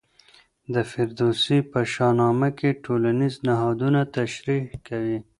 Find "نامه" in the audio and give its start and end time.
2.19-2.49